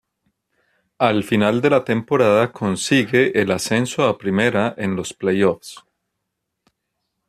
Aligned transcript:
Al 1.07 1.21
final 1.23 1.61
de 1.61 1.69
la 1.69 1.85
temporada 1.85 2.51
consigue 2.51 3.39
el 3.39 3.51
ascenso 3.51 4.05
a 4.07 4.17
Primera 4.17 4.73
en 4.75 4.95
los 4.95 5.13
play-offs. 5.13 5.85